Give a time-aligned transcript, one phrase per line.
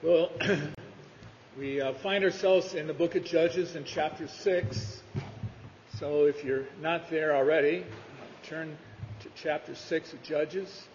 [0.00, 0.30] Well,
[1.58, 5.02] we uh, find ourselves in the book of Judges in chapter 6.
[5.98, 7.84] So if you're not there already,
[8.44, 8.78] turn
[9.22, 10.86] to chapter 6 of Judges.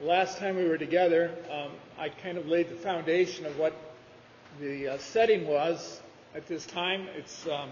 [0.00, 3.74] Last time we were together, um, I kind of laid the foundation of what
[4.62, 6.00] the uh, setting was
[6.34, 7.06] at this time.
[7.14, 7.68] It's um,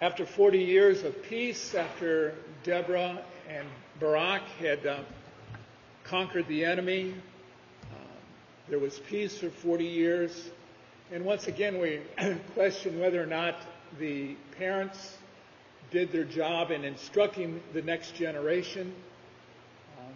[0.00, 3.66] after 40 years of peace, after Deborah and
[3.98, 5.00] Barak had uh,
[6.08, 7.14] conquered the enemy.
[7.92, 7.98] Um,
[8.68, 10.50] there was peace for 40 years.
[11.12, 12.00] And once again, we
[12.54, 13.56] question whether or not
[13.98, 15.18] the parents
[15.90, 18.94] did their job in instructing the next generation.
[19.98, 20.14] Um,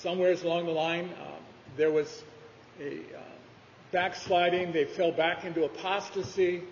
[0.00, 1.42] somewhere along the line, um,
[1.76, 2.24] there was
[2.80, 3.20] a uh,
[3.92, 4.72] backsliding.
[4.72, 6.62] They fell back into apostasy.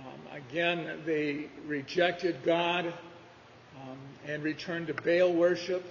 [0.00, 5.84] Um, again, they rejected God um, and returned to Baal worship.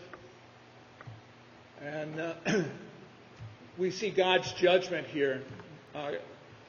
[1.85, 2.33] And uh,
[3.77, 5.41] we see God's judgment here
[5.93, 6.11] uh,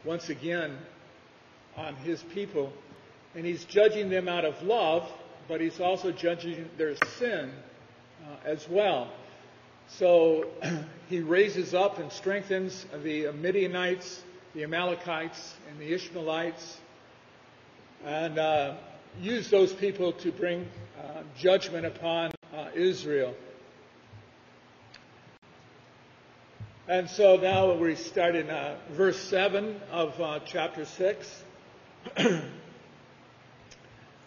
[0.04, 0.76] once again
[1.76, 2.72] on his people.
[3.36, 5.08] And he's judging them out of love,
[5.46, 7.52] but he's also judging their sin
[8.24, 9.12] uh, as well.
[9.86, 10.46] So
[11.08, 14.20] he raises up and strengthens the Midianites,
[14.52, 16.78] the Amalekites, and the Ishmaelites,
[18.04, 18.74] and uh,
[19.20, 20.66] use those people to bring
[20.98, 23.32] uh, judgment upon uh, Israel.
[26.86, 31.42] And so now we start in uh, verse 7 of uh, chapter 6.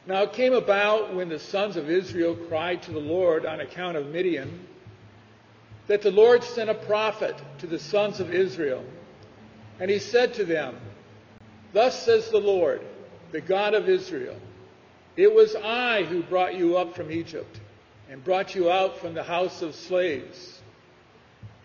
[0.07, 3.95] now it came about when the sons of Israel cried to the Lord on account
[3.95, 4.65] of Midian
[5.85, 8.83] that the Lord sent a prophet to the sons of Israel.
[9.79, 10.77] And he said to them,
[11.73, 12.81] Thus says the Lord,
[13.31, 14.37] the God of Israel,
[15.15, 17.59] It was I who brought you up from Egypt
[18.09, 20.56] and brought you out from the house of slaves.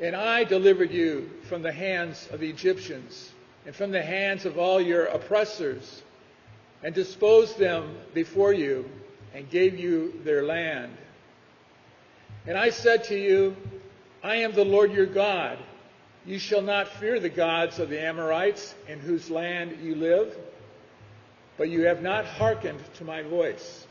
[0.03, 3.31] And I delivered you from the hands of the Egyptians
[3.65, 6.03] and from the hands of all your oppressors,
[6.83, 8.91] and disposed them before you,
[9.33, 10.97] and gave you their land.
[12.45, 13.57] And I said to you,
[14.21, 15.59] I am the Lord your God.
[16.27, 20.37] You shall not fear the gods of the Amorites in whose land you live,
[21.57, 23.87] but you have not hearkened to my voice.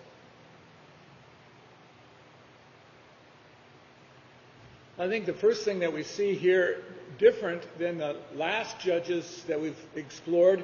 [5.02, 6.84] I think the first thing that we see here,
[7.18, 10.64] different than the last judges that we've explored,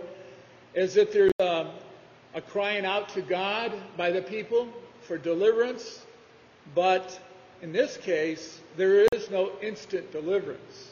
[0.75, 1.72] is that there's a,
[2.36, 4.68] a crying out to God by the people
[5.02, 6.06] for deliverance,
[6.75, 7.20] but
[7.64, 10.92] in this case, there is no instant deliverance.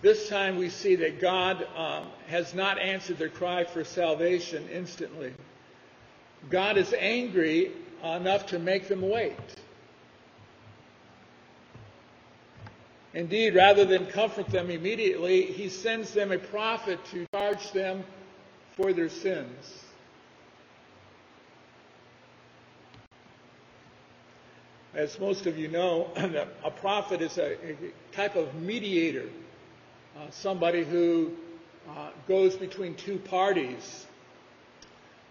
[0.00, 5.34] This time we see that God um, has not answered their cry for salvation instantly.
[6.48, 7.72] God is angry
[8.04, 9.36] enough to make them wait.
[13.12, 18.04] Indeed, rather than comfort them immediately, he sends them a prophet to charge them
[18.76, 19.84] for their sins.
[24.94, 26.10] As most of you know,
[26.64, 27.76] a prophet is a, a
[28.12, 29.28] type of mediator,
[30.16, 31.32] uh, somebody who
[31.88, 34.06] uh, goes between two parties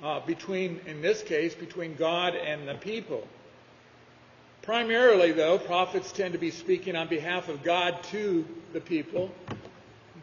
[0.04, 3.28] uh, between, in this case, between God and the people.
[4.62, 9.32] Primarily, though, prophets tend to be speaking on behalf of God to the people.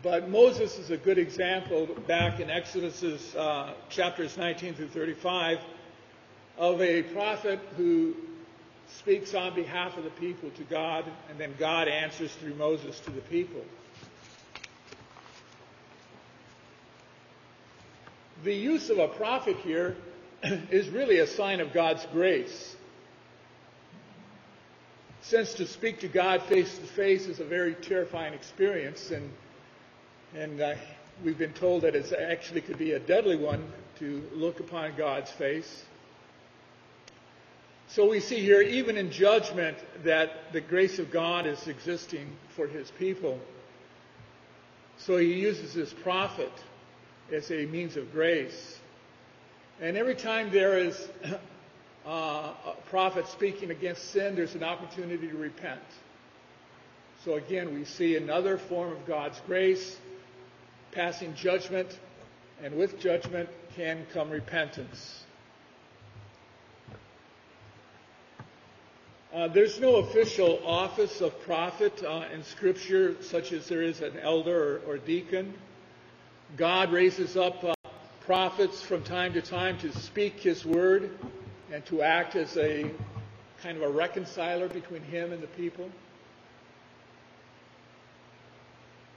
[0.02, 5.58] But Moses is a good example back in Exodus uh, chapters 19 through 35
[6.58, 8.14] of a prophet who
[8.88, 13.10] speaks on behalf of the people to God, and then God answers through Moses to
[13.10, 13.62] the people.
[18.44, 19.96] The use of a prophet here
[20.42, 22.76] is really a sign of God's grace.
[25.22, 29.30] Since to speak to God face to face is a very terrifying experience, and
[30.34, 30.74] and uh,
[31.24, 33.66] we've been told that it actually could be a deadly one
[33.98, 35.84] to look upon God's face.
[37.88, 42.66] So we see here, even in judgment, that the grace of God is existing for
[42.66, 43.40] His people.
[44.98, 46.52] So He uses this prophet
[47.32, 48.78] as a means of grace.
[49.80, 51.08] And every time there is
[52.06, 52.54] uh, a
[52.88, 55.80] prophet speaking against sin, there's an opportunity to repent.
[57.24, 59.96] So again, we see another form of God's grace,
[60.92, 61.98] passing judgment,
[62.62, 65.24] and with judgment can come repentance.
[69.34, 74.18] Uh, there's no official office of prophet uh, in Scripture, such as there is an
[74.20, 75.52] elder or, or deacon.
[76.56, 77.74] God raises up uh,
[78.20, 81.18] prophets from time to time to speak His word
[81.72, 82.90] and to act as a
[83.62, 85.90] kind of a reconciler between him and the people.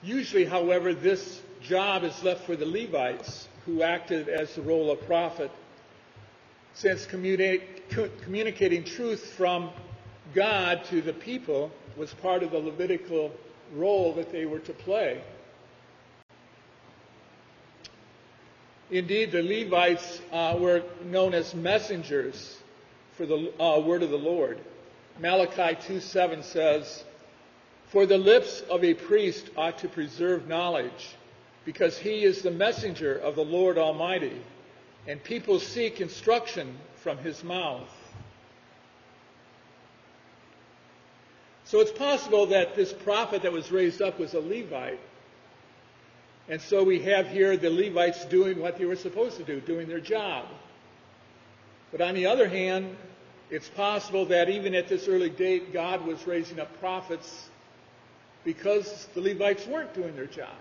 [0.01, 5.05] Usually, however, this job is left for the Levites, who acted as the role of
[5.05, 5.51] prophet,
[6.73, 9.69] since communicating truth from
[10.33, 13.31] God to the people was part of the Levitical
[13.73, 15.21] role that they were to play.
[18.91, 22.57] Indeed, the Levites uh, were known as messengers
[23.15, 24.59] for the uh, word of the Lord.
[25.19, 27.03] Malachi 2:7 says,
[27.89, 31.15] "For the lips of a priest ought to preserve knowledge,
[31.65, 34.41] because he is the messenger of the Lord Almighty,
[35.07, 37.89] and people seek instruction from his mouth."
[41.65, 44.99] So it's possible that this prophet that was raised up was a Levite.
[46.49, 49.87] And so we have here the Levites doing what they were supposed to do, doing
[49.87, 50.45] their job.
[51.91, 52.95] But on the other hand,
[53.51, 57.49] it's possible that even at this early date, God was raising up prophets
[58.43, 60.55] because the Levites weren't doing their job.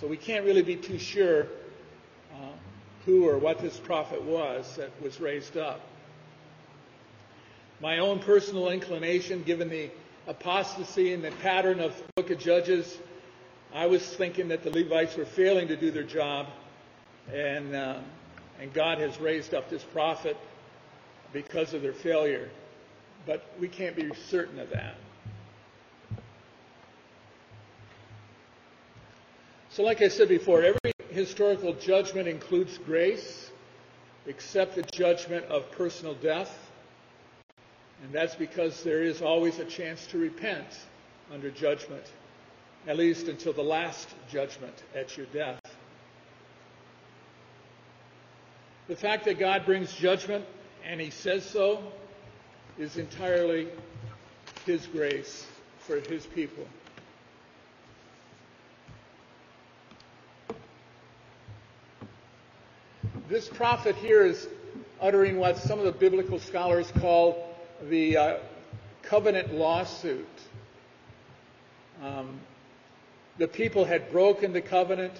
[0.00, 1.48] So we can't really be too sure
[2.32, 2.52] uh,
[3.06, 5.80] who or what this prophet was that was raised up.
[7.80, 9.90] My own personal inclination, given the
[10.28, 12.98] apostasy and the pattern of the book of Judges,
[13.72, 16.48] I was thinking that the Levites were failing to do their job,
[17.32, 17.98] and uh,
[18.60, 20.36] and God has raised up this prophet
[21.32, 22.50] because of their failure.
[23.26, 24.96] But we can't be certain of that.
[29.70, 33.50] So, like I said before, every historical judgment includes grace,
[34.26, 36.70] except the judgment of personal death.
[38.02, 40.66] And that's because there is always a chance to repent
[41.32, 42.04] under judgment
[42.86, 45.60] at least until the last judgment at your death.
[48.88, 50.44] The fact that God brings judgment,
[50.84, 51.82] and He says so,
[52.78, 53.68] is entirely
[54.66, 55.46] His grace
[55.78, 56.66] for His people.
[63.28, 64.48] This prophet here is
[65.00, 67.56] uttering what some of the biblical scholars call
[67.88, 68.36] the uh,
[69.02, 70.26] covenant lawsuit.
[72.02, 72.40] Um,
[73.40, 75.14] the people had broken the covenant,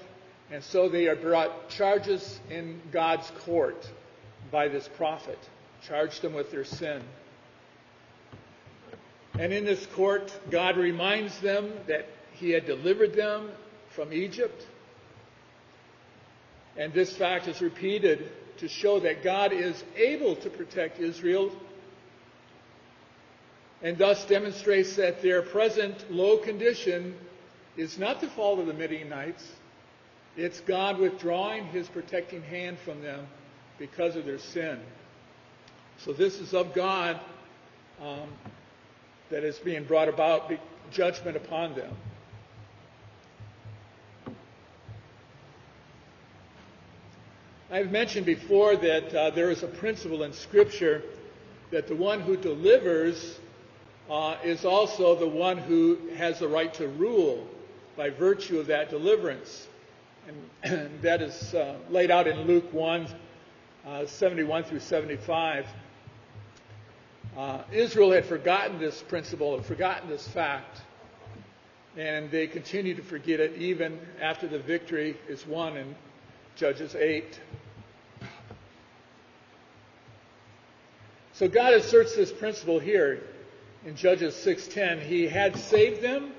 [0.50, 3.88] and so they are brought charges in God's court
[4.50, 5.38] by this prophet,
[5.88, 7.00] charged them with their sin.
[9.38, 13.52] And in this court, God reminds them that He had delivered them
[13.88, 14.66] from Egypt.
[16.76, 21.50] And this fact is repeated to show that God is able to protect Israel
[23.82, 27.14] and thus demonstrates that their present low condition
[27.80, 29.42] is not the fault of the Midianites.
[30.36, 33.26] It's God withdrawing his protecting hand from them
[33.78, 34.78] because of their sin.
[36.04, 37.18] So this is of God
[38.02, 38.28] um,
[39.30, 40.52] that is being brought about
[40.90, 41.96] judgment upon them.
[47.70, 51.02] I've mentioned before that uh, there is a principle in Scripture
[51.70, 53.38] that the one who delivers
[54.10, 57.48] uh, is also the one who has the right to rule
[58.00, 59.68] by virtue of that deliverance.
[60.62, 63.06] And that is uh, laid out in Luke 1
[63.86, 65.66] uh, 71 through 75.
[67.36, 70.80] Uh, Israel had forgotten this principle and forgotten this fact,
[71.94, 75.94] and they continue to forget it even after the victory is won in
[76.56, 77.38] Judges 8.
[81.34, 83.24] So God asserts this principle here
[83.84, 85.00] in Judges 6:10.
[85.00, 86.32] He had saved them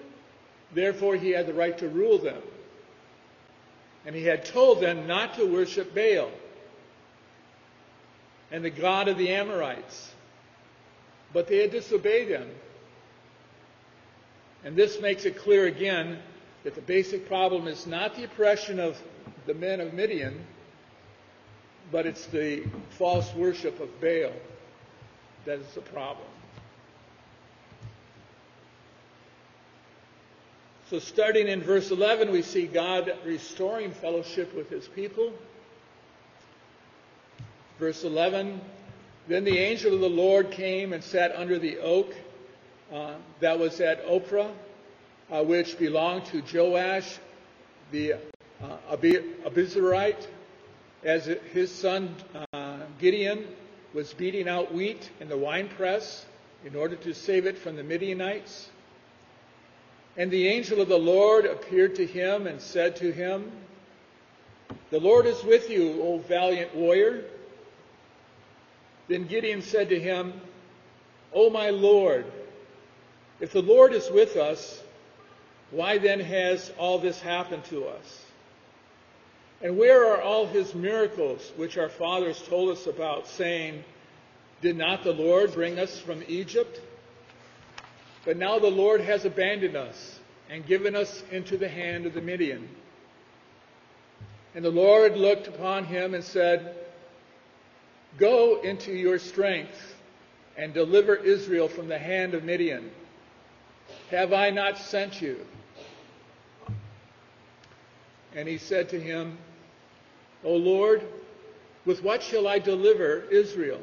[0.74, 2.42] Therefore, he had the right to rule them.
[4.06, 6.32] And he had told them not to worship Baal
[8.52, 10.12] and the God of the Amorites.
[11.34, 12.50] But they had disobeyed him.
[14.64, 16.20] And this makes it clear again
[16.64, 19.02] that the basic problem is not the oppression of
[19.46, 20.46] the men of Midian,
[21.92, 24.34] but it's the false worship of Baal
[25.46, 26.28] that is the problem.
[30.92, 35.32] So, starting in verse 11, we see God restoring fellowship with his people.
[37.80, 38.60] Verse 11
[39.26, 42.14] Then the angel of the Lord came and sat under the oak
[42.92, 44.52] uh, that was at Ophrah,
[45.32, 47.20] uh, which belonged to Joash
[47.94, 48.16] the
[48.62, 48.98] uh,
[51.06, 52.14] as his son
[52.52, 53.48] uh, Gideon
[53.94, 56.26] was beating out wheat in the winepress
[56.66, 58.72] in order to save it from the Midianites.
[60.18, 63.52] And the angel of the Lord appeared to him and said to him,
[64.90, 67.24] The Lord is with you, O valiant warrior.
[69.08, 70.34] Then Gideon said to him,
[71.34, 72.26] O my Lord,
[73.40, 74.84] if the Lord is with us,
[75.72, 78.26] why then has all this happened to us?
[79.62, 83.84] And where are all his miracles which our fathers told us about, saying,
[84.62, 86.82] Did not the Lord bring us from Egypt?
[88.26, 92.22] But now the Lord has abandoned us and given us into the hand of the
[92.22, 92.70] Midian.
[94.54, 96.76] And the Lord looked upon him and said,
[98.18, 99.96] Go into your strength
[100.58, 102.92] and deliver Israel from the hand of Midian.
[104.10, 105.46] Have I not sent you?
[108.36, 109.38] And he said to him,
[110.44, 111.02] O Lord,
[111.86, 113.82] with what shall I deliver Israel?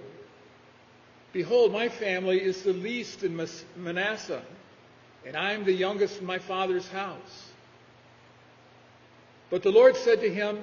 [1.38, 3.40] Behold, my family is the least in
[3.76, 4.42] Manasseh,
[5.24, 7.46] and I am the youngest in my father's house.
[9.48, 10.58] But the Lord said to him,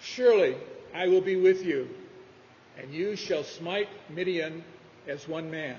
[0.00, 0.56] Surely
[0.92, 1.88] I will be with you,
[2.76, 4.64] and you shall smite Midian
[5.06, 5.78] as one man.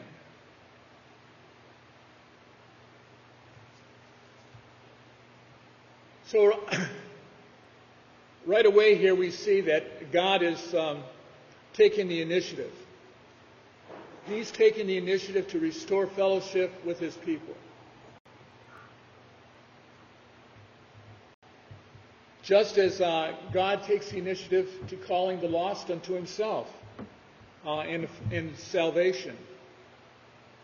[6.27, 6.65] So,
[8.45, 11.03] right away here we see that God is um,
[11.73, 12.71] taking the initiative.
[14.27, 17.55] He's taken the initiative to restore fellowship with his people.
[22.43, 26.67] Just as uh, God takes the initiative to calling the lost unto himself
[27.65, 29.35] uh, in, in salvation,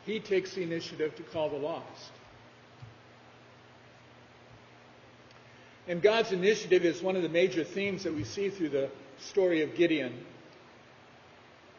[0.05, 2.11] he takes the initiative to call the lost.
[5.87, 8.89] And God's initiative is one of the major themes that we see through the
[9.19, 10.25] story of Gideon.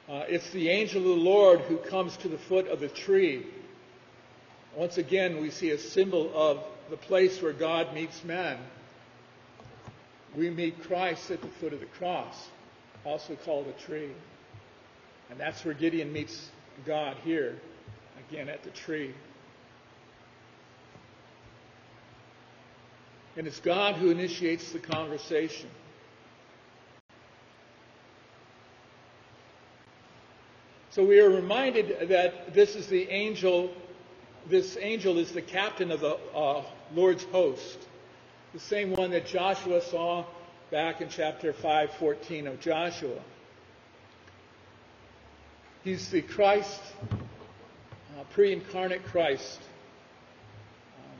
[0.08, 3.46] Uh, it's the angel of the Lord who comes to the foot of the tree.
[4.76, 8.58] Once again, we see a symbol of the place where God meets man.
[10.37, 12.49] We meet Christ at the foot of the cross,
[13.04, 14.11] also called a tree.
[15.30, 16.50] And that's where Gideon meets
[16.84, 17.58] God here,
[18.28, 19.14] again at the tree.
[23.37, 25.70] And it's God who initiates the conversation.
[30.94, 33.74] So we are reminded that this is the angel,
[34.48, 36.62] this angel is the captain of the uh,
[36.94, 37.78] Lord's host,
[38.52, 40.24] the same one that Joshua saw
[40.70, 43.20] back in chapter 5:14 of Joshua.
[45.82, 49.58] He's the Christ, uh, pre-incarnate Christ,
[50.96, 51.18] um,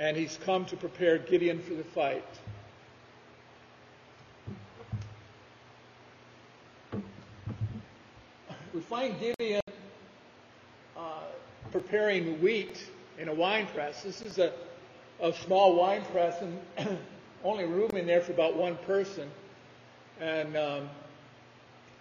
[0.00, 2.26] and he's come to prepare Gideon for the fight.
[8.82, 9.60] Find Gideon
[10.96, 11.00] uh,
[11.70, 12.84] preparing wheat
[13.18, 14.02] in a wine press.
[14.02, 14.52] This is a,
[15.20, 16.98] a small wine press and
[17.44, 19.30] only room in there for about one person.
[20.20, 20.90] And um,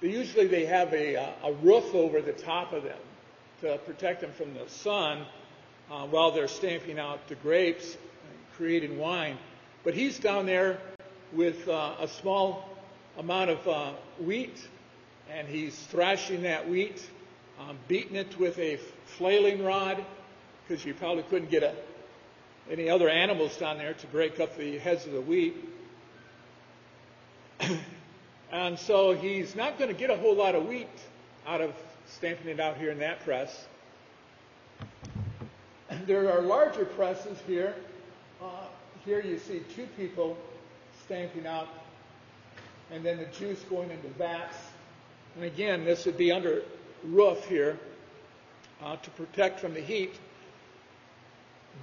[0.01, 2.99] usually they have a, uh, a roof over the top of them
[3.61, 5.25] to protect them from the sun
[5.91, 9.37] uh, while they're stamping out the grapes and creating wine.
[9.83, 10.79] But he's down there
[11.33, 12.69] with uh, a small
[13.17, 14.67] amount of uh, wheat
[15.31, 17.01] and he's thrashing that wheat,
[17.59, 20.03] um, beating it with a flailing rod,
[20.67, 21.73] because you probably couldn't get a,
[22.69, 25.55] any other animals down there to break up the heads of the wheat.
[28.51, 30.87] and so he's not going to get a whole lot of wheat
[31.47, 31.73] out of
[32.07, 33.67] stamping it out here in that press.
[36.07, 37.75] There are larger presses here.
[38.41, 38.45] Uh,
[39.03, 40.37] here you see two people
[41.03, 41.67] stamping out,
[42.89, 44.55] and then the juice going into vats.
[45.35, 46.63] And again, this would be under
[47.03, 47.79] roof here
[48.83, 50.13] uh, to protect from the heat.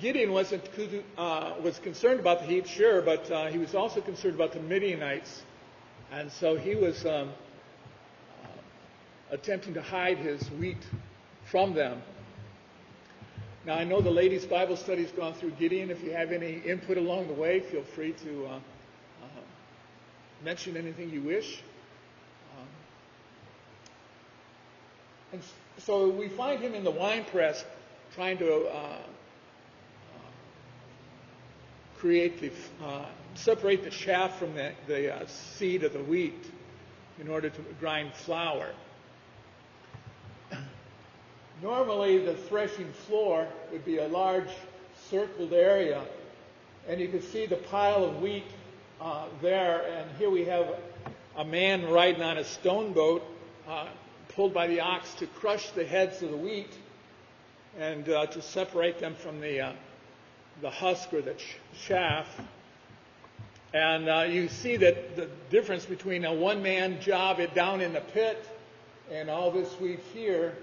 [0.00, 0.69] Gideon wasn't
[1.17, 4.61] uh, was concerned about the heat, sure, but uh, he was also concerned about the
[4.61, 5.43] Midianites,
[6.12, 7.31] and so he was um,
[8.45, 8.49] uh,
[9.31, 10.87] attempting to hide his wheat
[11.50, 12.02] from them.
[13.67, 15.90] Now, I know the ladies' Bible study's gone through Gideon.
[15.90, 18.61] If you have any input along the way, feel free to uh, uh,
[20.45, 21.62] mention anything you wish.
[25.32, 25.42] And
[25.78, 27.64] so we find him in the wine press
[28.14, 28.99] trying to uh, uh,
[31.99, 32.50] create the,
[32.85, 33.04] uh,
[33.35, 36.50] separate the chaff from the, the uh, seed of the wheat
[37.20, 38.70] in order to grind flour.
[41.62, 44.50] Normally, the threshing floor would be a large
[45.11, 46.02] circled area,
[46.88, 48.47] and you could see the pile of wheat
[49.00, 49.82] uh, there.
[49.82, 50.75] And here we have
[51.37, 53.23] a man riding on a stone boat
[53.68, 53.87] uh,
[54.38, 56.73] pulled by the ox to crush the heads of the wheat
[57.76, 59.73] and uh, to separate them from the, uh,
[60.61, 62.40] the husk or the ch- chaff.
[63.75, 68.00] And uh, you see that the difference between a one man job down in the
[68.00, 68.49] pit
[69.11, 70.54] And all this wheat here,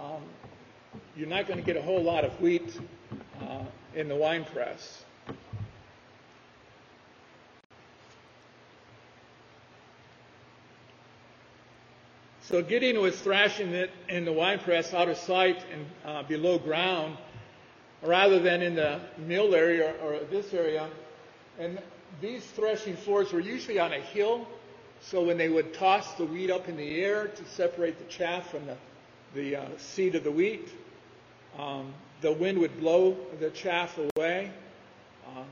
[0.00, 0.22] um,
[1.16, 2.80] you're not going to get a whole lot of wheat
[3.40, 3.62] uh,
[3.94, 5.03] in the wine press.
[12.54, 17.18] So Gideon was thrashing it in the winepress out of sight and uh, below ground,
[18.00, 20.88] rather than in the mill area or this area.
[21.58, 21.80] And
[22.20, 24.46] these threshing floors were usually on a hill,
[25.00, 28.52] so when they would toss the wheat up in the air to separate the chaff
[28.52, 28.76] from the,
[29.34, 30.68] the uh, seed of the wheat,
[31.58, 34.52] um, the wind would blow the chaff away.
[35.26, 35.46] Um,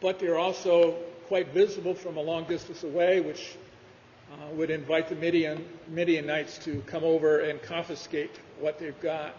[0.00, 0.92] but they're also
[1.26, 3.56] quite visible from a long distance away, which
[4.32, 8.30] uh, would invite the Midian, Midianites to come over and confiscate
[8.60, 9.34] what they've got.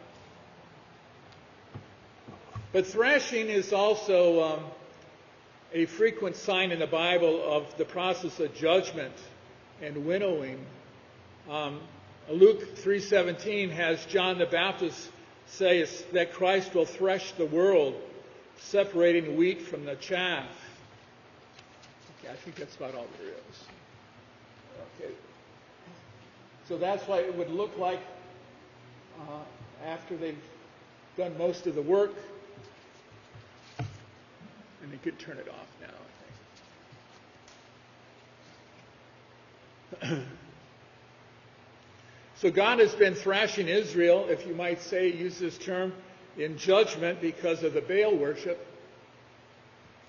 [2.72, 4.64] But threshing is also um,
[5.74, 9.14] a frequent sign in the Bible of the process of judgment
[9.82, 10.66] and winnowing.
[11.50, 11.82] Um,
[12.30, 15.10] Luke 3:17 has John the Baptist
[15.48, 17.96] say that Christ will thresh the world,
[18.58, 20.46] separating wheat from the chaff.
[22.20, 23.79] Okay, I think that's about all there is.
[25.02, 25.14] Okay.
[26.68, 28.00] So that's why it would look like
[29.20, 29.44] uh,
[29.86, 30.38] after they've
[31.18, 32.14] done most of the work,
[33.80, 35.88] and they could turn it off now,
[40.02, 40.26] I think.
[42.38, 45.94] so God has been thrashing Israel, if you might say, use this term,
[46.38, 48.66] in judgment because of the Baal worship.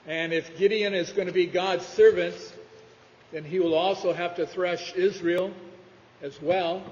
[0.06, 2.34] And if Gideon is going to be God's servant,
[3.32, 5.52] then he will also have to thresh Israel
[6.22, 6.82] as well,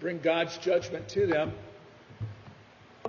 [0.00, 1.52] bring God's judgment to them.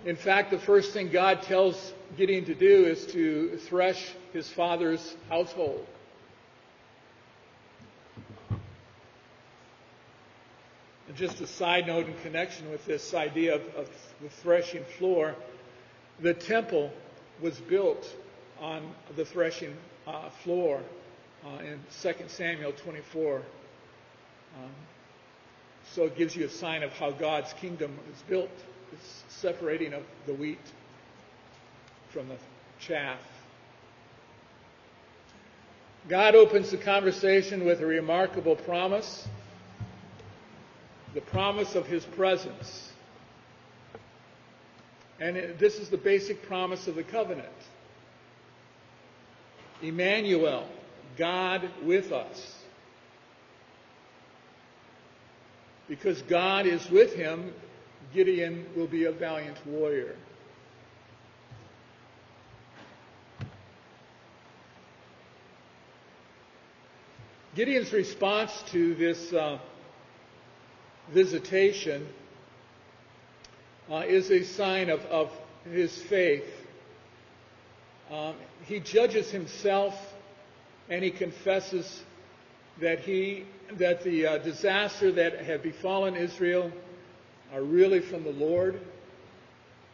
[0.06, 5.16] In fact, the first thing God tells Gideon to do is to thresh his father's
[5.28, 5.86] household.
[11.08, 13.90] And just a side note in connection with this idea of, of
[14.22, 15.36] the threshing floor,
[16.20, 16.94] the temple
[17.42, 18.08] was built
[18.60, 19.76] on the threshing
[20.08, 20.82] uh, floor
[21.46, 23.38] uh, in 2 Samuel 24.
[23.38, 23.44] Um,
[25.94, 28.50] so it gives you a sign of how God's kingdom is built.
[28.92, 30.60] It's separating of the wheat
[32.10, 32.38] from the
[32.80, 33.20] chaff.
[36.08, 39.28] God opens the conversation with a remarkable promise
[41.14, 42.92] the promise of his presence.
[45.20, 47.48] And it, this is the basic promise of the covenant.
[49.82, 50.68] Emmanuel,
[51.18, 52.56] God with us.
[55.88, 57.54] Because God is with him,
[58.14, 60.16] Gideon will be a valiant warrior.
[67.56, 69.58] Gideon's response to this uh,
[71.12, 72.08] visitation
[73.92, 75.32] uh, is a sign of, of
[75.70, 76.46] his faith.
[78.12, 79.96] Um, he judges himself
[80.90, 82.04] and he confesses
[82.82, 83.46] that he
[83.78, 86.72] that the uh, disaster that had befallen Israel
[87.54, 88.80] are really from the Lord,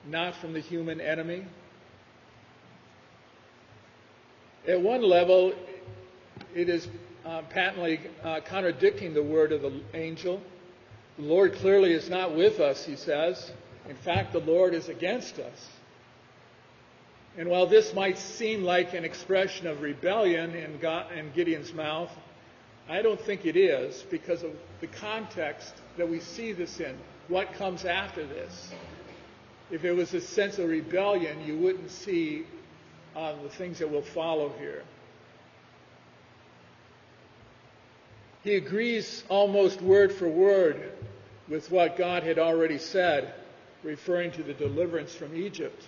[0.07, 1.45] not from the human enemy.
[4.67, 5.53] At one level,
[6.55, 6.87] it is
[7.25, 10.41] uh, patently uh, contradicting the word of the angel.
[11.17, 13.51] The Lord clearly is not with us, he says.
[13.89, 15.67] In fact, the Lord is against us.
[17.37, 22.11] And while this might seem like an expression of rebellion in, God, in Gideon's mouth,
[22.87, 26.95] I don't think it is because of the context that we see this in.
[27.27, 28.71] What comes after this?
[29.69, 32.45] If it was a sense of rebellion, you wouldn't see
[33.15, 34.83] uh, the things that will follow here.
[38.43, 40.91] He agrees almost word for word
[41.49, 43.33] with what God had already said,
[43.83, 45.83] referring to the deliverance from Egypt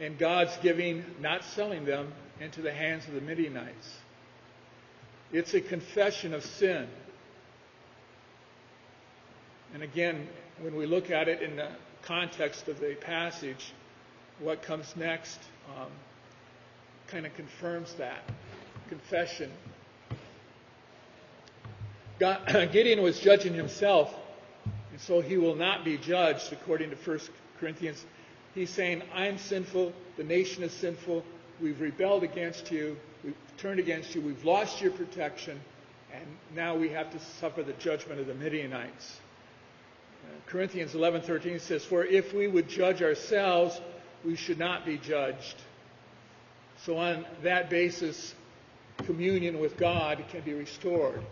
[0.00, 3.98] and God's giving, not selling them, into the hands of the Midianites.
[5.30, 6.88] It's a confession of sin.
[9.74, 10.26] And again,
[10.60, 11.68] when we look at it in the
[12.02, 13.72] context of the passage,
[14.40, 15.38] what comes next
[15.78, 15.88] um,
[17.06, 18.22] kind of confirms that
[18.88, 19.50] confession.
[22.18, 22.40] God,
[22.72, 24.12] Gideon was judging himself,
[24.90, 27.20] and so he will not be judged according to 1
[27.58, 28.04] Corinthians
[28.54, 31.24] He's saying, I'm sinful, the nation is sinful,
[31.60, 35.60] we've rebelled against you, we've turned against you, we've lost your protection,
[36.12, 39.20] and now we have to suffer the judgment of the Midianites.
[40.24, 43.80] Uh, Corinthians 11:13 says, "For if we would judge ourselves,
[44.24, 45.56] we should not be judged."
[46.84, 48.34] So on that basis,
[48.98, 51.22] communion with God can be restored.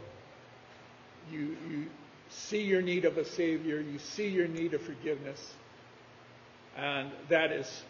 [1.31, 1.87] You, you
[2.31, 5.55] see your need of a Savior, you see your need of forgiveness,
[6.79, 7.83] and that is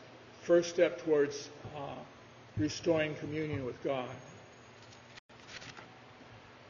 [0.43, 1.81] first step towards uh,
[2.57, 4.09] restoring communion with God.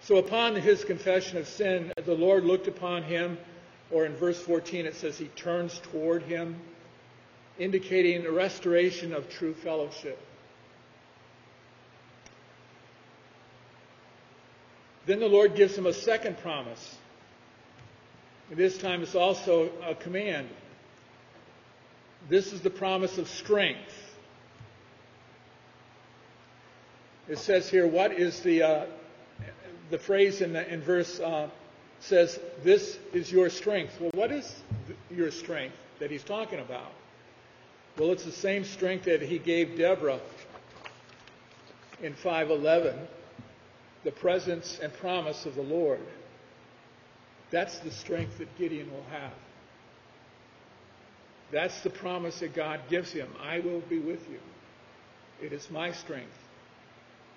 [0.02, 3.38] So upon his confession of sin, the Lord looked upon him,
[3.90, 6.56] or in verse 14 it says he turns toward him,
[7.58, 10.18] indicating a restoration of true fellowship.
[15.06, 16.96] Then the Lord gives him a second promise.
[18.50, 20.48] And this time it's also a command.
[22.28, 23.92] This is the promise of strength.
[27.28, 28.86] It says here, what is the uh,
[29.90, 31.48] the phrase in, the, in verse uh,
[32.00, 33.98] says, This is your strength.
[34.00, 34.62] Well, what is
[35.10, 36.92] your strength that he's talking about?
[37.98, 40.20] Well, it's the same strength that he gave Deborah
[42.00, 42.96] in 511,
[44.04, 46.00] the presence and promise of the Lord.
[47.50, 49.32] That's the strength that Gideon will have.
[51.50, 53.28] That's the promise that God gives him.
[53.40, 54.40] I will be with you.
[55.40, 56.36] It is my strength.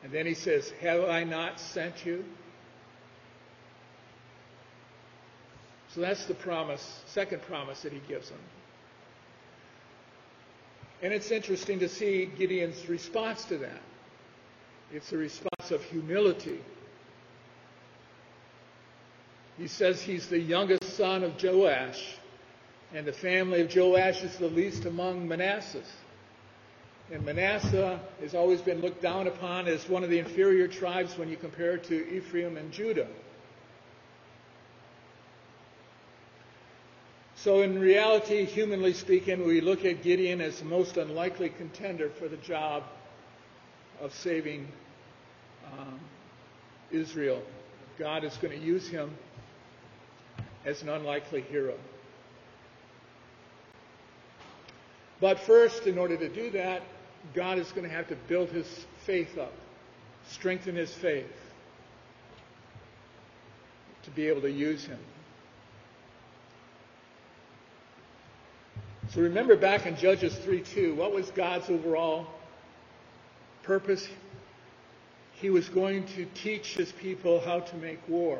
[0.04, 2.26] And then he says, Have I not sent you?
[5.94, 8.40] So that's the promise, second promise that he gives him.
[11.02, 13.82] And it's interesting to see Gideon's response to that.
[14.94, 16.60] It's a response of humility.
[19.58, 22.18] He says he's the youngest son of Joash,
[22.94, 25.90] and the family of Joash is the least among Manasseh's.
[27.12, 31.30] And Manasseh has always been looked down upon as one of the inferior tribes when
[31.30, 33.08] you compare it to Ephraim and Judah.
[37.36, 42.28] So, in reality, humanly speaking, we look at Gideon as the most unlikely contender for
[42.28, 42.84] the job
[44.00, 44.68] of saving
[45.74, 46.00] um,
[46.92, 47.42] Israel.
[47.98, 49.12] God is going to use him
[50.66, 51.74] as an unlikely hero.
[55.22, 56.82] But first, in order to do that,
[57.34, 58.68] God is going to have to build his
[59.06, 59.54] faith up,
[60.28, 61.32] strengthen his faith
[64.04, 65.00] to be able to use him.
[69.14, 72.28] So remember back in Judges 3:2, what was God's overall
[73.62, 74.08] purpose?
[75.34, 78.40] He was going to teach his people how to make war.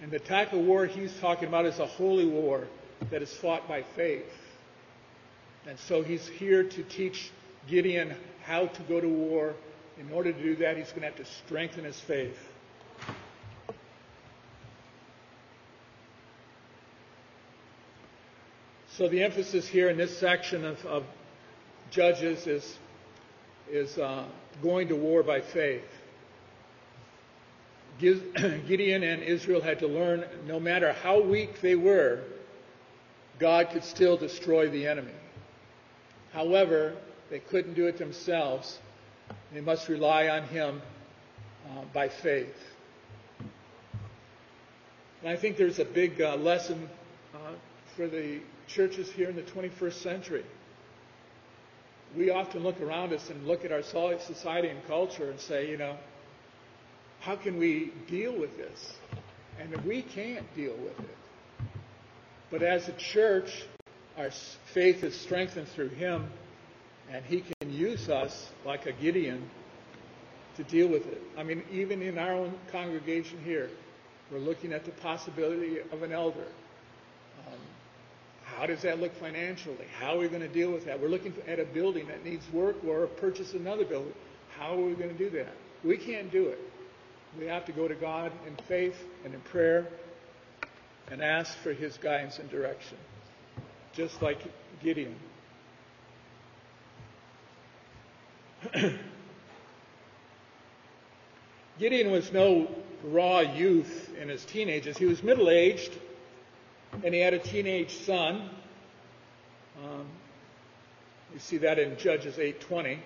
[0.00, 2.68] And the type of war he's talking about is a holy war
[3.10, 4.30] that is fought by faith.
[5.66, 7.30] And so he's here to teach
[7.68, 9.54] Gideon how to go to war.
[9.98, 12.38] In order to do that, he's going to have to strengthen his faith.
[18.96, 21.04] So the emphasis here in this section of, of
[21.90, 22.78] Judges is,
[23.70, 24.26] is uh,
[24.62, 25.84] going to war by faith.
[28.00, 32.20] Gideon and Israel had to learn no matter how weak they were,
[33.38, 35.12] God could still destroy the enemy.
[36.32, 36.94] However,
[37.30, 38.78] they couldn't do it themselves.
[39.52, 40.82] They must rely on Him
[41.70, 42.54] uh, by faith.
[45.22, 46.88] And I think there's a big uh, lesson
[47.34, 47.52] uh,
[47.96, 50.44] for the churches here in the 21st century.
[52.16, 55.76] We often look around us and look at our society and culture and say, you
[55.76, 55.96] know,
[57.20, 58.94] how can we deal with this?
[59.60, 61.16] And we can't deal with it.
[62.50, 63.64] But as a church,
[64.16, 64.30] our
[64.74, 66.30] faith is strengthened through Him,
[67.10, 69.48] and He can use us like a Gideon
[70.56, 71.22] to deal with it.
[71.36, 73.70] I mean, even in our own congregation here,
[74.30, 76.46] we're looking at the possibility of an elder.
[77.46, 77.58] Um,
[78.44, 79.86] how does that look financially?
[79.98, 81.00] How are we going to deal with that?
[81.00, 84.14] We're looking at a building that needs work or purchase another building.
[84.58, 85.52] How are we going to do that?
[85.84, 86.58] We can't do it.
[87.38, 89.86] We have to go to God in faith and in prayer
[91.10, 92.98] and ask for His guidance and direction,
[93.92, 94.40] just like
[94.82, 95.14] Gideon.
[101.78, 102.68] Gideon was no
[103.04, 104.96] raw youth in his teenagers.
[104.96, 105.92] He was middle aged
[107.02, 108.48] and he had a teenage son.
[109.82, 110.06] Um,
[111.32, 112.98] you see that in Judges 8:20.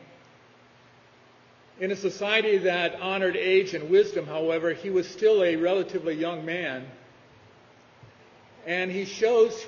[1.79, 6.45] In a society that honored age and wisdom, however, he was still a relatively young
[6.45, 6.87] man.
[8.67, 9.67] And he shows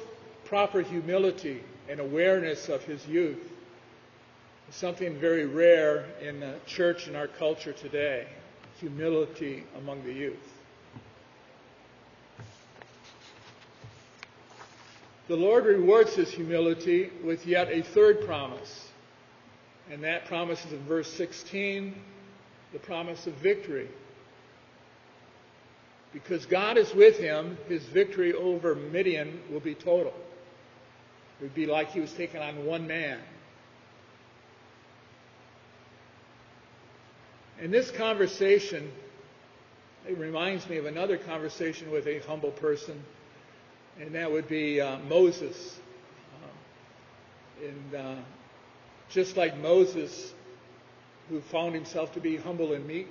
[0.49, 3.39] proper humility and awareness of his youth.
[4.69, 8.27] is Something very rare in the church and our culture today
[8.81, 10.37] humility among the youth.
[15.27, 18.89] The Lord rewards his humility with yet a third promise.
[19.91, 21.95] And that promise is in verse 16,
[22.73, 23.89] the promise of victory.
[26.13, 30.15] Because God is with him, his victory over Midian will be total.
[31.39, 33.19] It would be like he was taking on one man.
[37.61, 38.91] And this conversation,
[40.09, 43.03] it reminds me of another conversation with a humble person,
[44.01, 45.79] and that would be uh, Moses.
[47.61, 48.15] Um, and uh,
[49.11, 50.33] just like Moses,
[51.29, 53.09] who found himself to be humble and meek,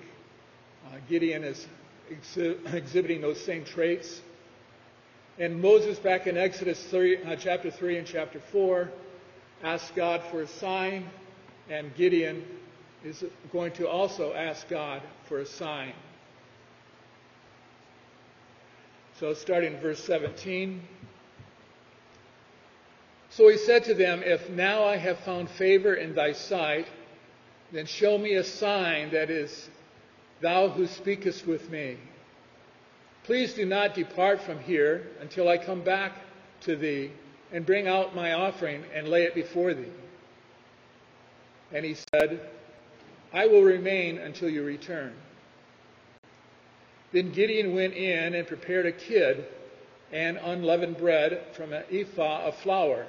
[0.88, 1.68] uh, Gideon is
[2.10, 4.22] exhi- exhibiting those same traits.
[5.40, 8.90] And Moses, back in Exodus 3, uh, chapter 3 and chapter 4,
[9.64, 11.08] asked God for a sign,
[11.70, 12.44] and Gideon
[13.04, 15.94] is going to also ask God for a sign.
[19.20, 20.82] So, starting in verse 17.
[23.30, 26.88] So he said to them, If now I have found favor in thy sight,
[27.72, 29.70] then show me a sign that is
[30.42, 31.98] thou who speakest with me.
[33.28, 36.14] Please do not depart from here until I come back
[36.62, 37.12] to thee
[37.52, 39.92] and bring out my offering and lay it before thee.
[41.74, 42.40] And he said,
[43.34, 45.14] I will remain until you return.
[47.12, 49.44] Then Gideon went in and prepared a kid
[50.14, 53.08] and unleavened bread from an ephah of flour.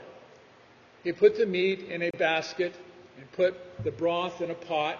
[1.04, 2.74] He put the meat in a basket
[3.20, 4.98] and put the broth in a pot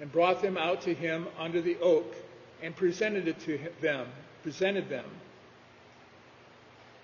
[0.00, 2.12] and brought them out to him under the oak
[2.62, 4.06] and presented it to them,
[4.42, 5.04] presented them.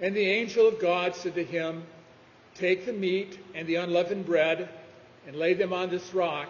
[0.00, 1.84] And the angel of God said to him,
[2.54, 4.68] Take the meat and the unleavened bread
[5.26, 6.48] and lay them on this rock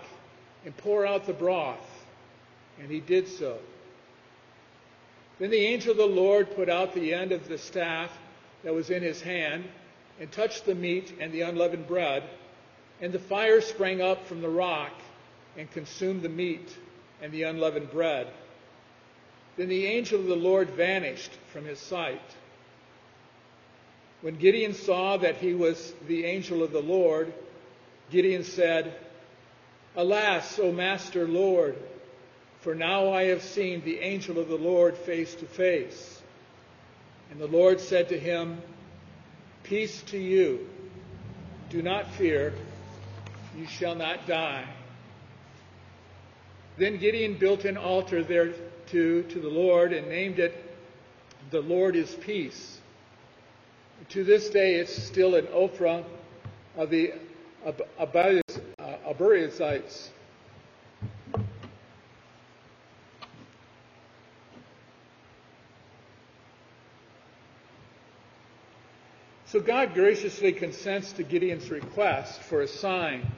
[0.65, 1.79] and pour out the broth.
[2.81, 3.59] And he did so.
[5.39, 8.11] Then the angel of the Lord put out the end of the staff
[8.65, 9.65] that was in his hand
[10.21, 12.23] and touched the meat and the unleavened bread,
[13.01, 14.93] and the fire sprang up from the rock
[15.57, 16.77] and consumed the meat
[17.21, 18.29] and the unleavened bread.
[19.63, 22.35] Then the angel of the Lord vanished from his sight.
[24.21, 27.33] When Gideon saw that he was the angel of the Lord,
[28.11, 28.93] Gideon said,
[29.95, 31.77] Alas, O Master Lord,
[32.63, 36.21] for now I have seen the angel of the Lord face to face.
[37.31, 38.61] And the Lord said to him,
[39.63, 40.69] Peace to you.
[41.71, 42.53] Do not fear.
[43.57, 44.67] You shall not die.
[46.79, 48.55] Then Gideon built an altar there
[48.93, 50.55] to, to the Lord and named it
[51.51, 52.79] The Lord is Peace.
[54.11, 56.05] To this day, it's still an Ophrah
[56.77, 57.15] of the
[57.99, 60.09] Abiezrites.
[69.47, 73.31] So God graciously consents to Gideon's request for a sign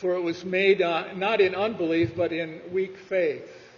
[0.00, 3.69] for it was made uh, not in unbelief, but in weak faith.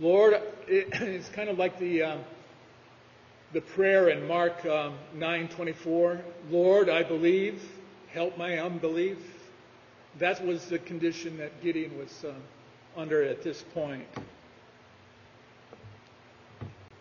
[0.00, 0.34] Lord,
[0.66, 2.20] it, it's kind of like the um,
[3.52, 6.20] the prayer in Mark um, 9:24.
[6.50, 7.62] Lord, I believe,
[8.08, 9.18] help my unbelief.
[10.18, 12.32] That was the condition that Gideon was uh,
[12.96, 14.06] under at this point.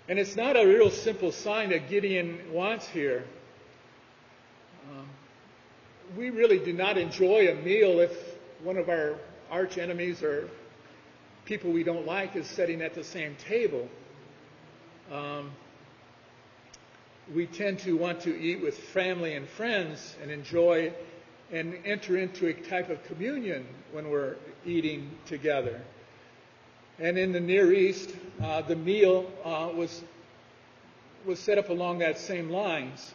[0.07, 3.23] And it's not a real simple sign that Gideon wants here.
[4.91, 5.07] Um,
[6.17, 8.11] we really do not enjoy a meal if
[8.61, 9.15] one of our
[9.49, 10.49] arch enemies or
[11.45, 13.87] people we don't like is sitting at the same table.
[15.11, 15.51] Um,
[17.33, 20.93] we tend to want to eat with family and friends and enjoy
[21.51, 25.81] and enter into a type of communion when we're eating together.
[26.99, 30.03] And in the Near East, uh, the meal uh, was
[31.25, 33.13] was set up along that same lines.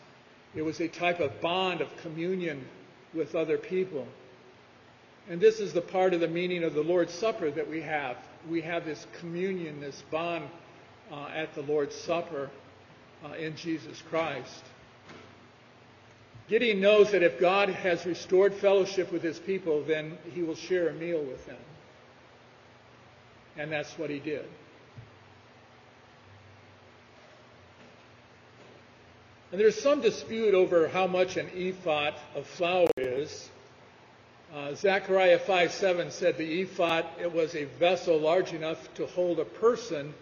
[0.55, 2.67] It was a type of bond of communion
[3.12, 4.07] with other people.
[5.29, 8.17] And this is the part of the meaning of the Lord's Supper that we have.
[8.49, 10.49] We have this communion, this bond
[11.12, 12.49] uh, at the Lord's Supper
[13.25, 14.64] uh, in Jesus Christ.
[16.49, 20.88] Gideon knows that if God has restored fellowship with his people, then he will share
[20.88, 21.59] a meal with them.
[23.59, 24.47] And that's what he did.
[29.53, 33.51] And there's some dispute over how much an ephah of flour is.
[34.55, 39.39] Uh, Zechariah 5 7 said the ephod, it was a vessel large enough to hold
[39.39, 40.15] a person.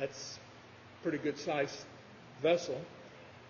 [0.00, 1.76] That's a pretty good sized
[2.40, 2.80] vessel.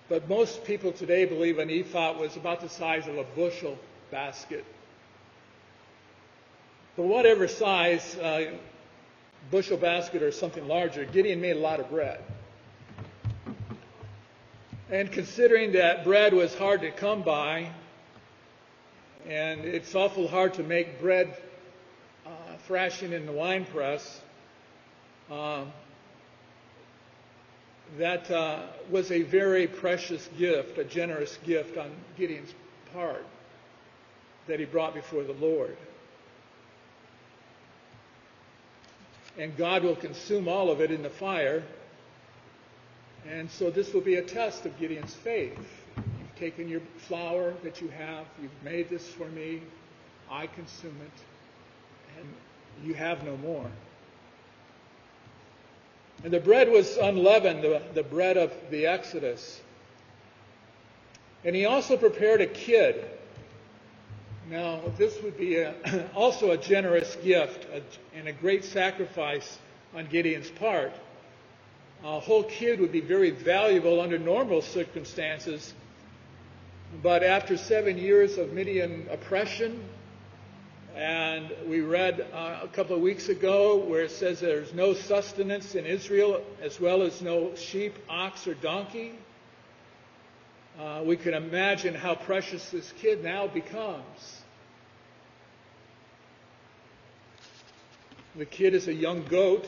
[0.08, 3.78] But most people today believe an ephod was about the size of a bushel
[4.10, 4.64] basket.
[6.96, 8.50] But whatever size, uh,
[9.52, 12.20] bushel basket or something larger, Gideon made a lot of bread.
[14.90, 17.70] And considering that bread was hard to come by,
[19.28, 21.36] and it's awful hard to make bread
[22.26, 22.30] uh,
[22.66, 24.20] thrashing in the winepress,
[25.30, 25.64] uh,
[27.98, 32.54] that uh, was a very precious gift, a generous gift on Gideon's
[32.92, 33.24] part
[34.46, 35.76] that he brought before the Lord.
[39.38, 41.62] And God will consume all of it in the fire.
[43.28, 45.81] And so this will be a test of Gideon's faith.
[46.42, 49.62] Taken your flour that you have, you've made this for me,
[50.28, 52.26] I consume it, and
[52.84, 53.70] you have no more.
[56.24, 59.60] And the bread was unleavened, the, the bread of the Exodus.
[61.44, 63.04] And he also prepared a kid.
[64.50, 65.74] Now, this would be a,
[66.16, 67.82] also a generous gift a,
[68.18, 69.60] and a great sacrifice
[69.94, 70.92] on Gideon's part.
[72.02, 75.72] A whole kid would be very valuable under normal circumstances.
[77.00, 79.82] But after seven years of Midian oppression,
[80.94, 85.74] and we read uh, a couple of weeks ago where it says there's no sustenance
[85.74, 89.14] in Israel, as well as no sheep, ox, or donkey.
[90.78, 94.42] Uh, we can imagine how precious this kid now becomes.
[98.36, 99.64] The kid is a young goat,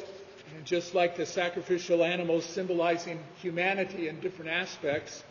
[0.54, 5.22] and just like the sacrificial animals symbolizing humanity in different aspects,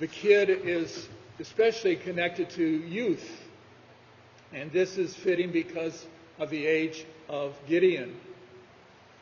[0.00, 1.08] the kid is
[1.40, 3.48] especially connected to youth
[4.52, 6.06] and this is fitting because
[6.38, 8.16] of the age of Gideon.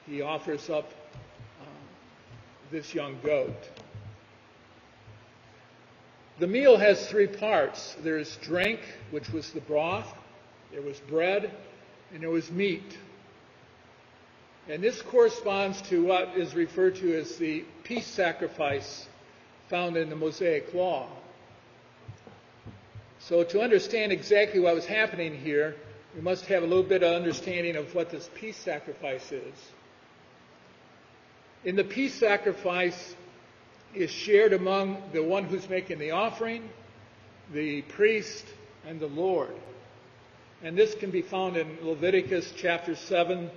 [0.07, 0.89] He offers up
[1.61, 1.65] uh,
[2.71, 3.57] this young goat.
[6.39, 10.13] The meal has three parts there's drink, which was the broth,
[10.71, 11.51] there was bread,
[12.13, 12.99] and there was meat.
[14.69, 19.07] And this corresponds to what is referred to as the peace sacrifice
[19.69, 21.09] found in the Mosaic Law.
[23.19, 25.77] So, to understand exactly what was happening here,
[26.15, 29.55] we must have a little bit of understanding of what this peace sacrifice is.
[31.65, 33.17] In the peace sacrifice
[33.95, 36.69] is shared among the one who's making the offering,
[37.53, 38.45] the priest,
[38.87, 39.55] and the Lord.
[40.63, 43.51] And this can be found in Leviticus chapter 7,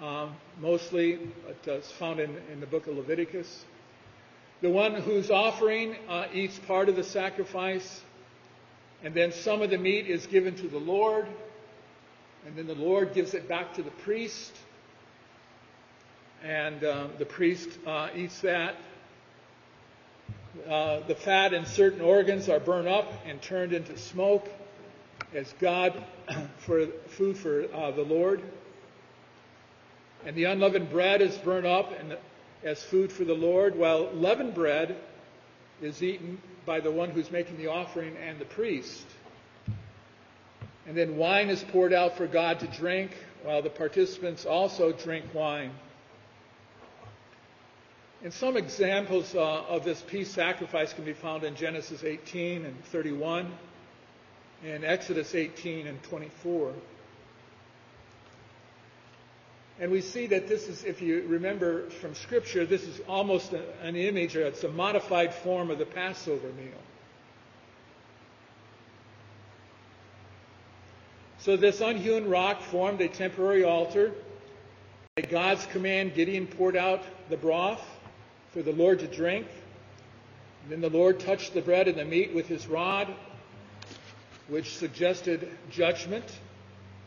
[0.00, 1.18] um, mostly.
[1.48, 3.64] It's uh, found in, in, the book of Leviticus.
[4.62, 8.00] The one who's offering uh, eats part of the sacrifice
[9.04, 11.26] and then some of the meat is given to the Lord,
[12.46, 14.52] and then the Lord gives it back to the priest,
[16.44, 18.76] and uh, the priest uh, eats that.
[20.68, 24.48] Uh, the fat in certain organs are burned up and turned into smoke
[25.34, 26.04] as God
[26.58, 28.42] for food for uh, the Lord.
[30.24, 32.16] And the unleavened bread is burned up and
[32.62, 34.96] as food for the Lord, while leavened bread
[35.80, 39.04] is eaten by the one who's making the offering and the priest.
[40.86, 45.24] And then wine is poured out for God to drink, while the participants also drink
[45.34, 45.72] wine.
[48.22, 52.84] And some examples uh, of this peace sacrifice can be found in Genesis 18 and
[52.86, 53.52] 31,
[54.64, 56.72] and Exodus 18 and 24.
[59.80, 63.62] And we see that this is, if you remember from Scripture, this is almost a,
[63.82, 66.78] an image, or it's a modified form of the Passover meal.
[71.38, 74.12] So this unhewn rock formed a temporary altar.
[75.16, 77.84] At God's command, Gideon poured out the broth
[78.52, 79.46] for the Lord to drink.
[80.62, 83.12] And Then the Lord touched the bread and the meat with his rod,
[84.46, 86.24] which suggested judgment,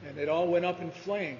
[0.06, 1.40] and it all went up in flames.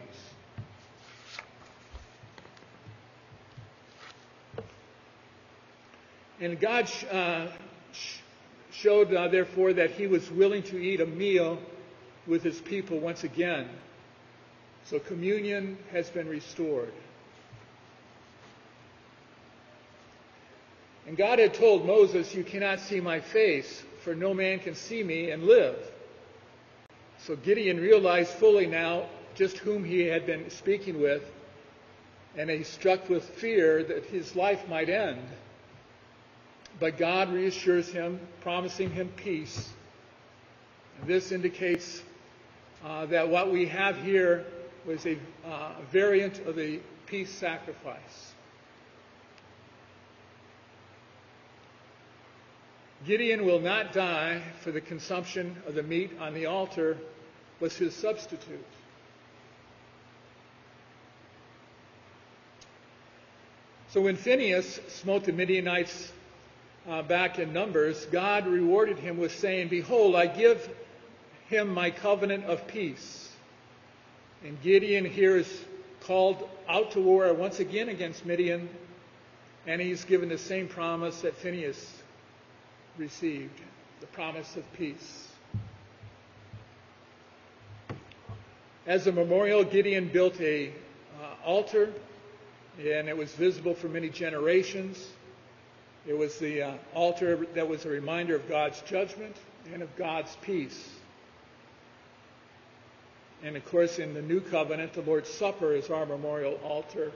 [6.40, 7.48] And God uh,
[8.72, 11.60] showed, uh, therefore, that he was willing to eat a meal
[12.28, 13.70] with his people once again.
[14.86, 16.92] So communion has been restored.
[21.08, 25.04] And God had told Moses, You cannot see my face, for no man can see
[25.04, 25.78] me and live.
[27.20, 29.06] So Gideon realized fully now
[29.36, 31.24] just whom he had been speaking with,
[32.38, 35.22] and he struck with fear that his life might end.
[36.80, 39.70] But God reassures him, promising him peace.
[41.06, 42.02] This indicates
[42.84, 44.46] uh, that what we have here
[44.86, 48.34] was a uh, variant of the peace sacrifice.
[53.06, 56.98] Gideon will not die for the consumption of the meat on the altar
[57.60, 58.66] was his substitute.
[63.90, 66.12] So when Phinehas smote the Midianites
[66.88, 70.70] uh, back in Numbers, God rewarded him with saying, Behold, I give
[71.48, 73.32] him my covenant of peace.
[74.44, 75.66] And Gideon here is
[76.02, 78.70] called out to war once again against Midian,
[79.66, 82.04] and he's given the same promise that Phinehas
[82.98, 83.60] received
[84.02, 85.28] the promise of peace.
[88.86, 90.72] As a memorial, Gideon built a
[91.20, 91.92] uh, altar,
[92.78, 95.08] and it was visible for many generations.
[96.08, 99.36] It was the uh, altar that was a reminder of God's judgment
[99.74, 100.90] and of God's peace.
[103.44, 107.12] And of course, in the new covenant, the Lord's Supper is our memorial altar,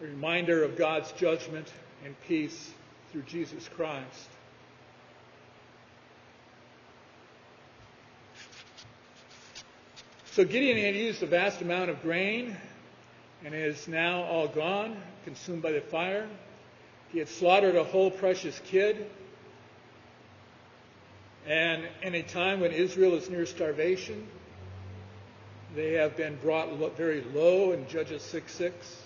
[0.00, 1.70] a reminder of God's judgment
[2.04, 2.72] and peace
[3.12, 4.28] through Jesus Christ.
[10.32, 12.56] So Gideon had used a vast amount of grain,
[13.44, 16.26] and it is now all gone, consumed by the fire.
[17.14, 19.06] He had slaughtered a whole precious kid.
[21.46, 24.26] And in a time when Israel is near starvation,
[25.76, 29.02] they have been brought very low in Judges 6 6.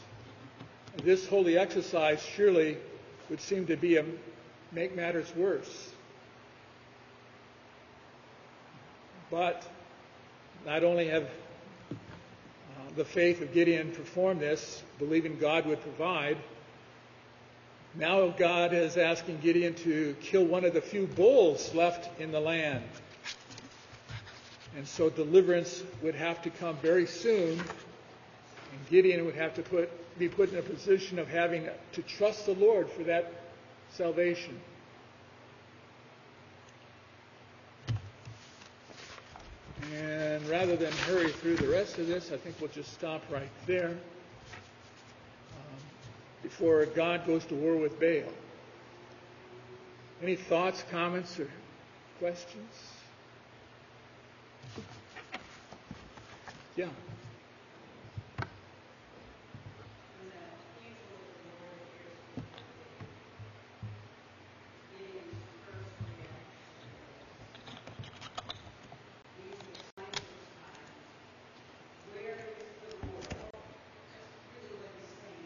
[1.05, 2.79] This holy exercise surely
[3.29, 4.07] would seem to be a
[4.73, 5.91] make matters worse.
[9.31, 9.63] But
[10.65, 11.97] not only have uh,
[12.97, 16.39] the faith of Gideon performed this, believing God would provide,
[17.99, 22.39] now God is asking Gideon to kill one of the few bulls left in the
[22.39, 22.85] land.
[24.77, 29.91] And so deliverance would have to come very soon, and Gideon would have to put,
[30.17, 33.33] be put in a position of having to trust the Lord for that
[33.91, 34.61] salvation.
[39.93, 43.51] And rather than hurry through the rest of this, I think we'll just stop right
[43.67, 43.97] there
[46.43, 48.33] before God goes to war with Baal.
[50.23, 51.49] Any thoughts, comments, or
[52.19, 52.75] questions?
[56.77, 56.87] Yeah.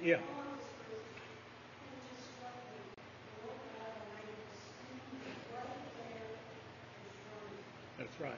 [0.02, 0.16] Yeah.
[7.98, 8.32] That's right.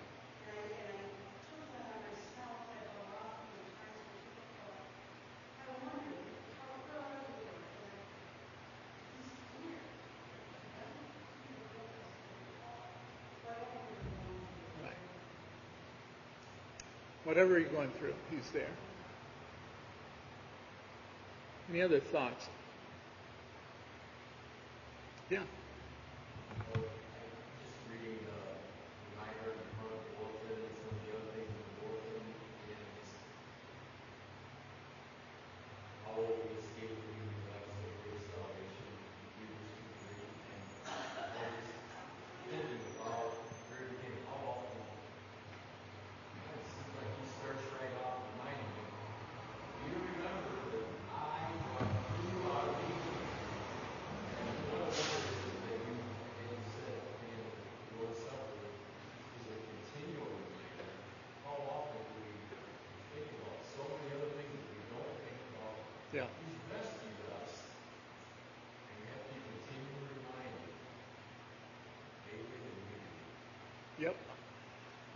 [14.82, 14.92] Right.
[17.24, 18.68] Whatever you're going through, he's there.
[21.70, 22.46] Any other thoughts?
[25.30, 25.40] Yeah.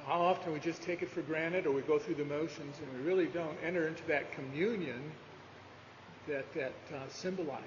[0.09, 2.99] How often we just take it for granted or we go through the motions and
[2.99, 5.03] we really don't enter into that communion
[6.27, 7.63] that that uh, symbolizes.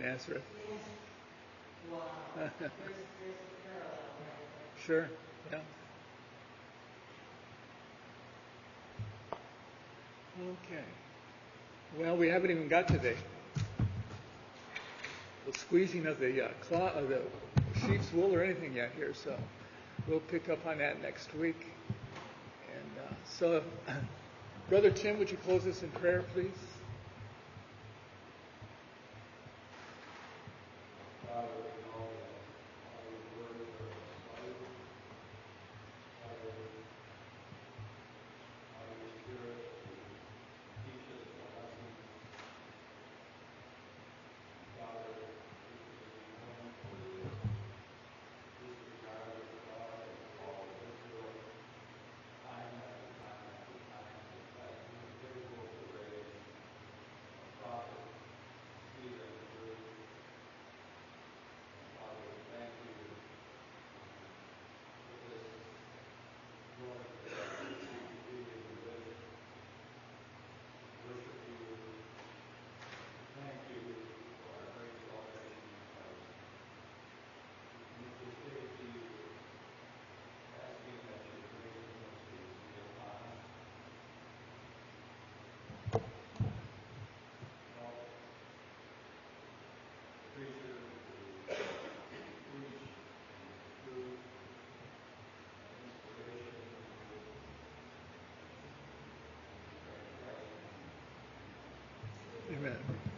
[0.00, 0.42] Nazareth.
[4.84, 5.08] sure.
[5.52, 5.60] Yeah.
[10.70, 10.82] Okay.
[11.98, 13.14] Well, we haven't even got to the,
[15.46, 17.20] the squeezing of the uh, claw of the
[17.86, 19.36] sheep's wool or anything yet here, so
[20.08, 21.66] we'll pick up on that next week.
[22.72, 23.62] And uh, so,
[24.70, 26.50] Brother Tim, would you close us in prayer, please?
[102.74, 103.13] that.